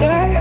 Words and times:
Visionary 0.00 0.40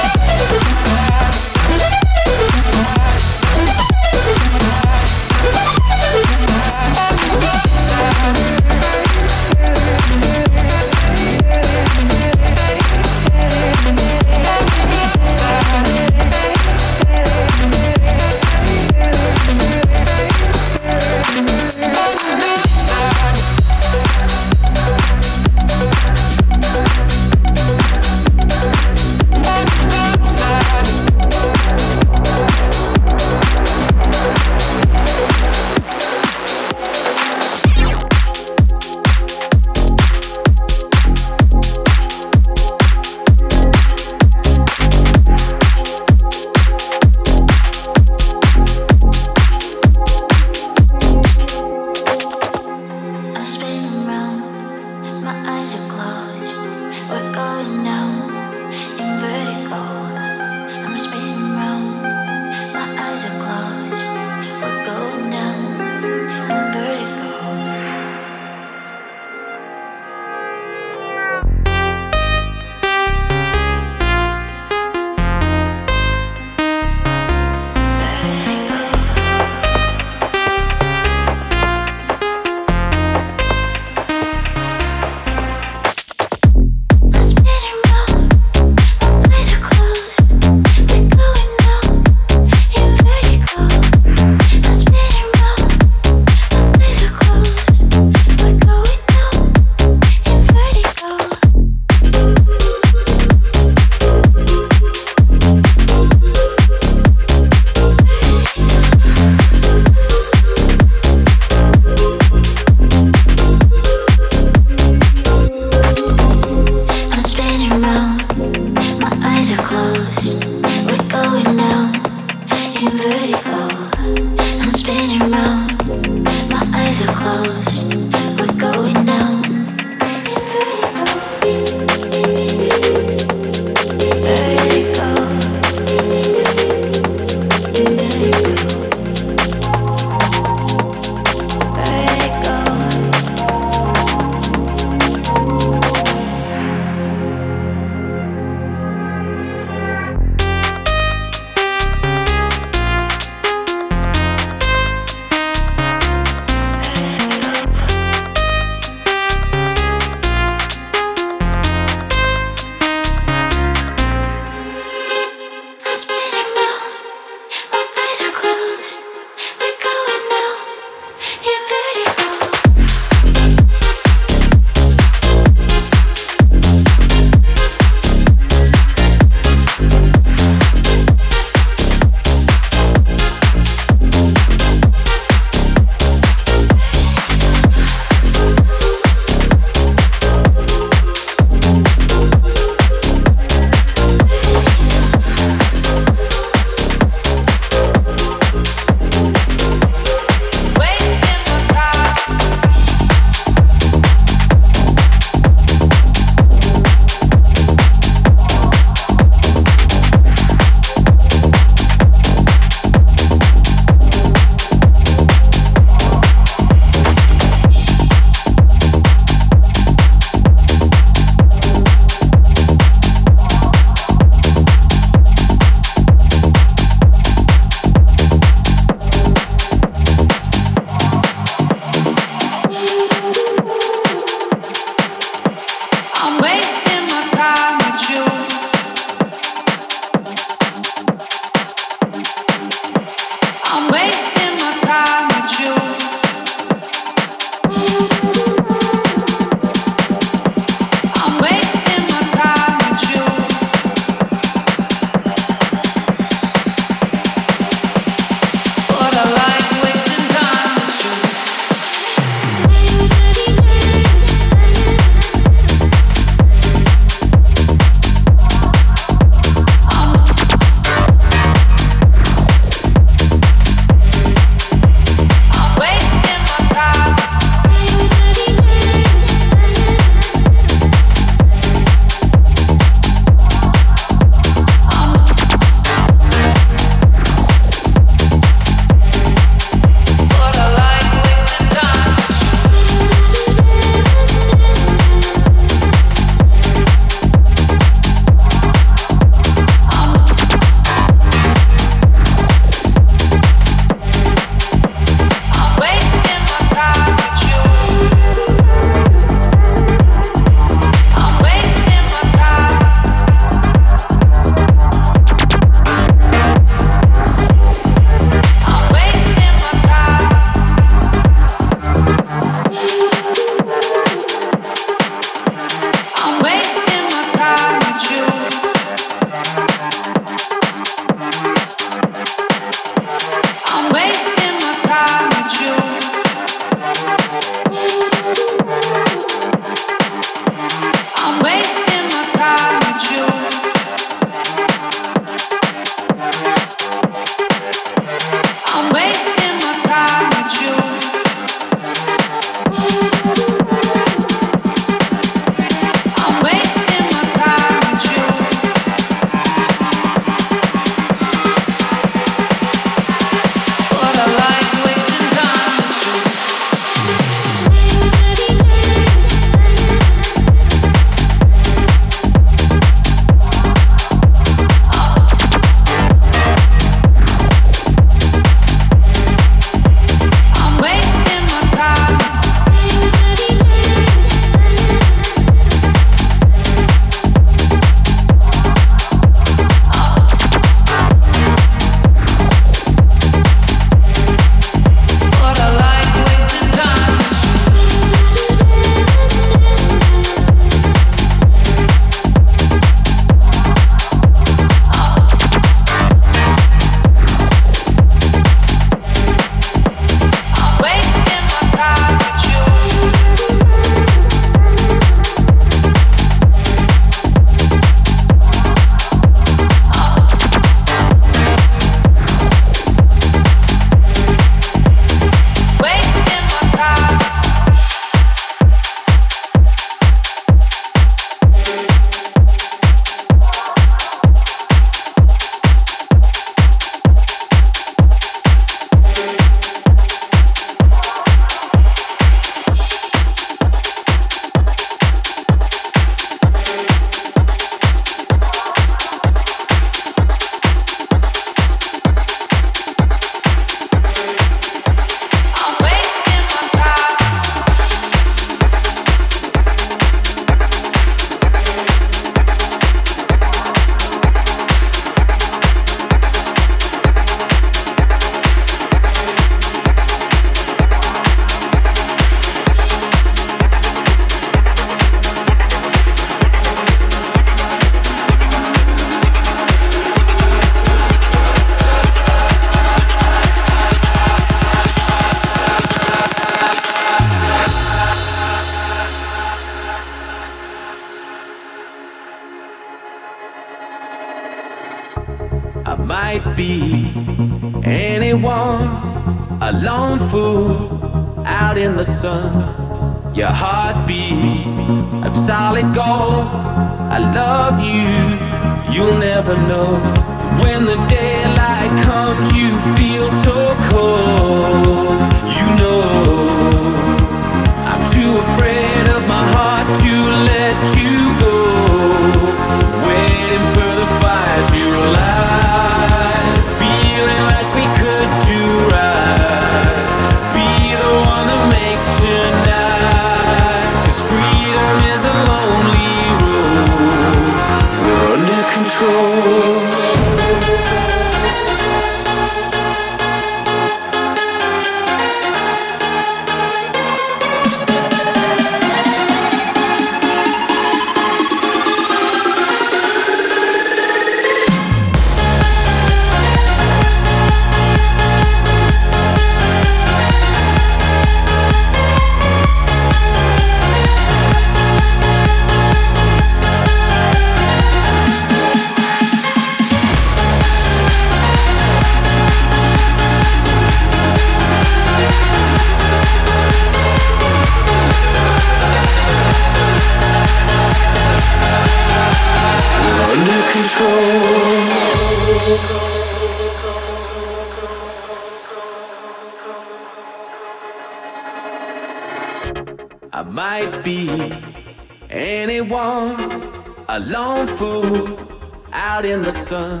out 599.22 599.30
in 599.30 599.42
the 599.42 599.52
sun. 599.52 600.00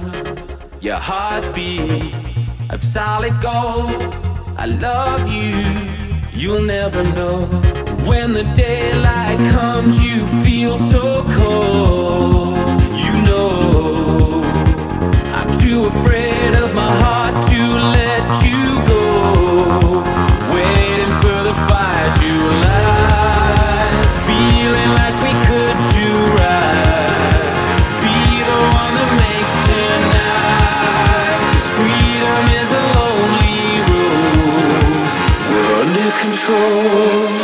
Your 0.80 0.96
heartbeat 0.96 2.14
of 2.70 2.82
solid 2.82 3.34
gold. 3.40 3.90
I 4.56 4.66
love 4.66 5.28
you, 5.28 5.54
you'll 6.32 6.62
never 6.64 7.02
know. 7.04 7.46
When 8.08 8.32
the 8.32 8.44
daylight 8.54 9.38
comes, 9.52 10.00
you 10.00 10.20
feel 10.44 10.76
so 10.76 11.24
cold. 11.40 12.56
You 13.04 13.14
know, 13.28 14.42
I'm 15.36 15.50
too 15.58 15.84
afraid 15.84 16.54
of 16.62 16.74
my 16.74 16.92
heart. 17.02 17.31
control 36.44 37.41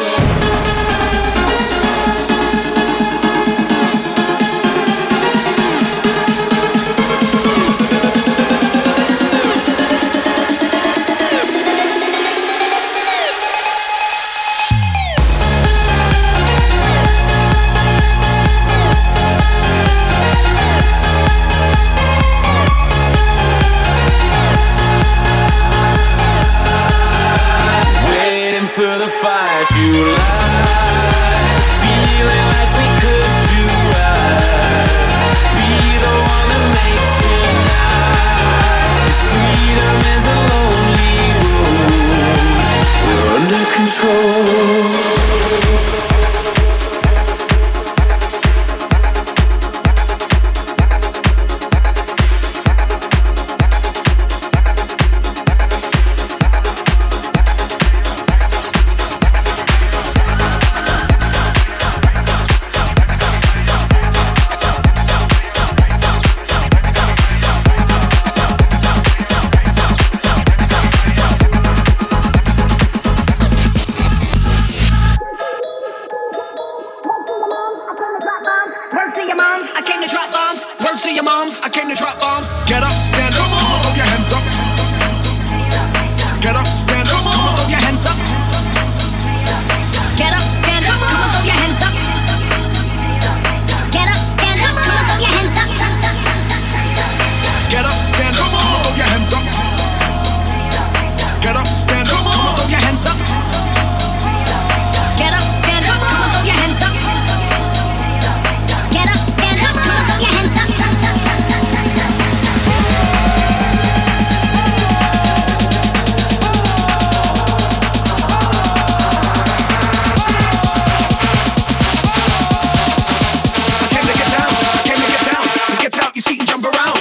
jump 126.61 126.75
around. 126.75 126.98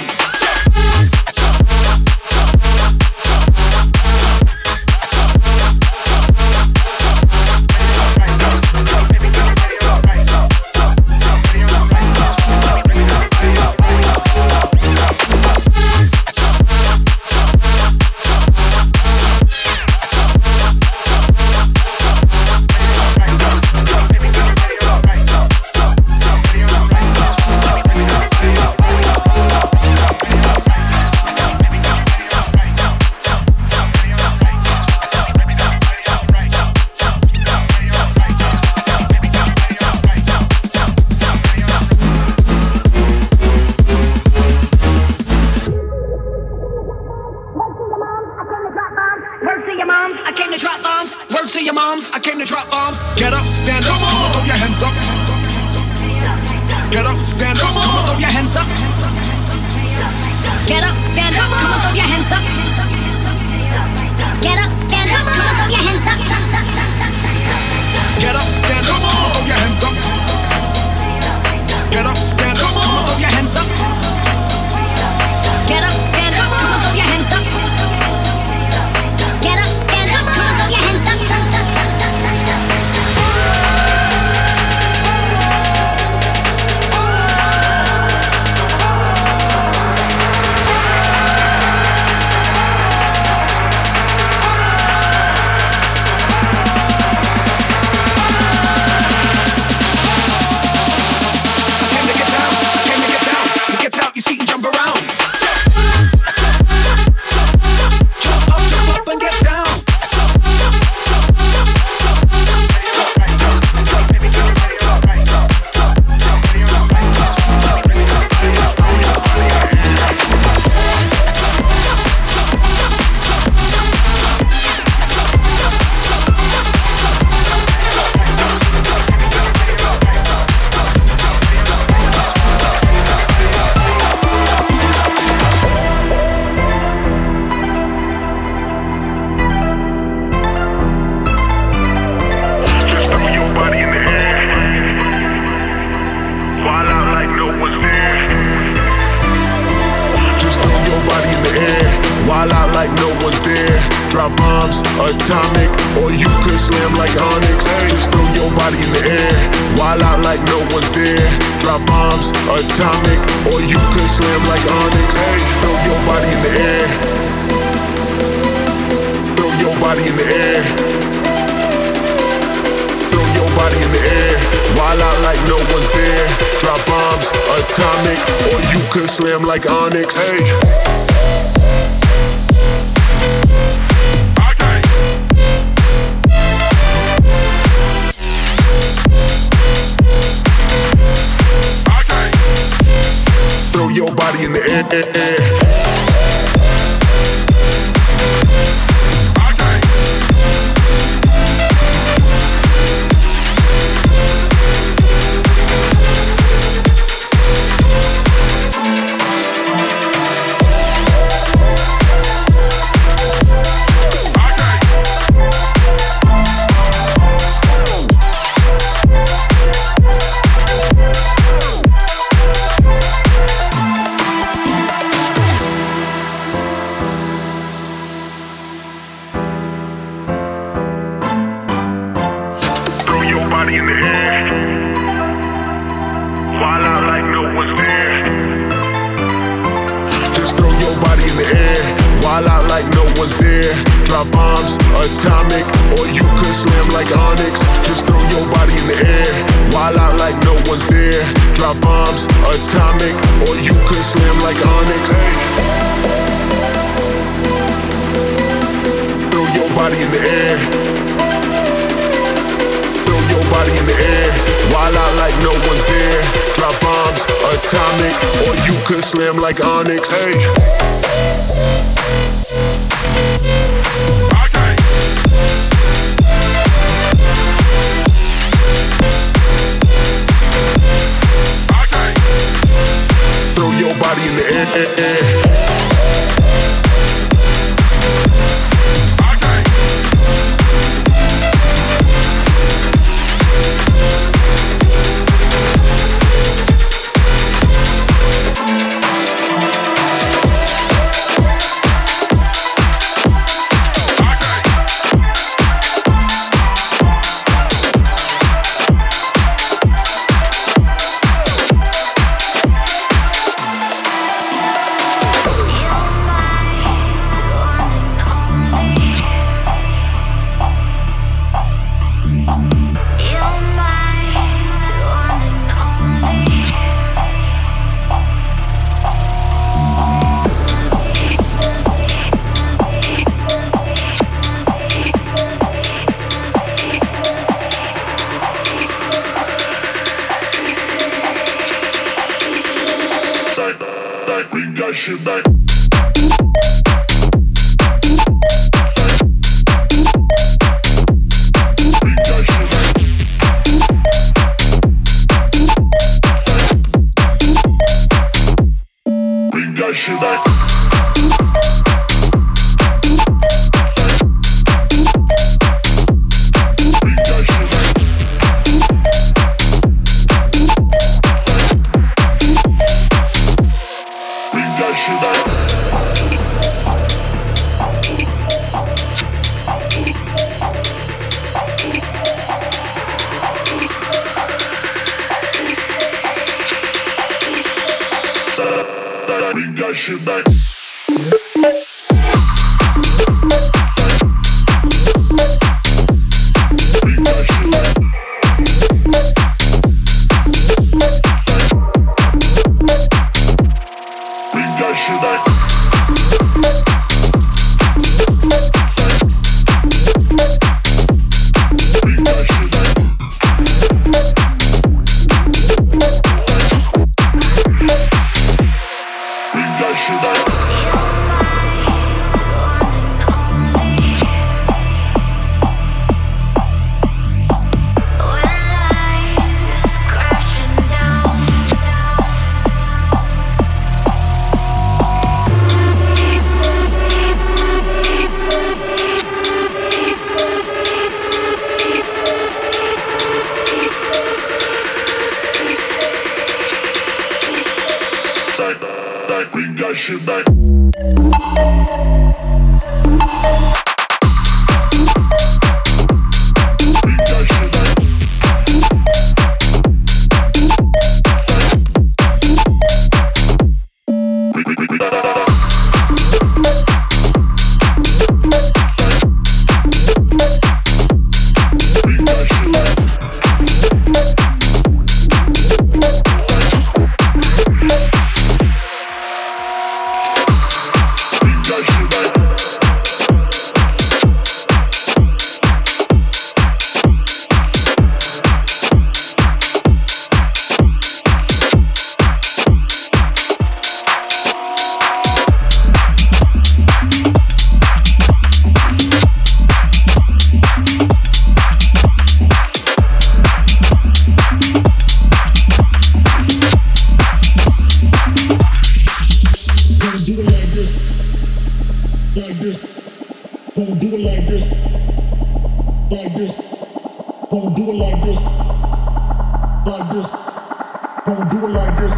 Gonna 521.28 521.44
do 521.50 521.58
it 521.58 521.68
like 521.68 521.94
this, 522.00 522.14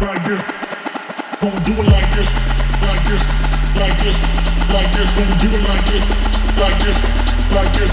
like 0.00 0.24
this. 0.24 0.42
Gonna 1.38 1.60
do 1.66 1.72
it 1.76 1.88
like 1.92 2.08
this, 2.16 2.30
like 2.80 3.04
this, 3.04 3.24
like 3.76 4.88
this. 4.96 5.10
Gonna 5.12 5.36
do 5.36 5.48
it 5.52 5.60
like 5.68 5.84
this, 5.84 6.08
like 6.56 6.78
this, 6.80 6.98
like 7.52 7.72
this, 7.76 7.92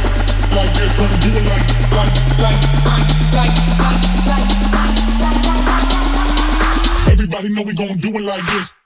Everybody 7.12 7.50
know 7.50 7.64
we 7.64 7.74
gonna 7.74 7.96
do 7.96 8.16
it 8.16 8.24
like 8.24 8.46
this. 8.46 8.85